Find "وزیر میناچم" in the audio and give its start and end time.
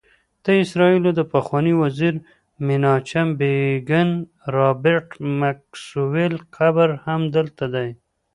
1.81-3.27